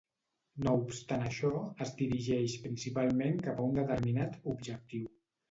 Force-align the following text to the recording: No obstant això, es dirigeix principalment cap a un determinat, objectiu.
No 0.67 0.71
obstant 0.85 1.25
això, 1.25 1.51
es 1.85 1.91
dirigeix 1.99 2.57
principalment 2.65 3.39
cap 3.49 3.63
a 3.63 3.69
un 3.69 3.79
determinat, 3.83 4.43
objectiu. 4.57 5.07